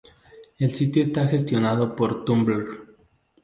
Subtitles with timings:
[0.57, 2.87] El sitio está gestionado por Tumblr.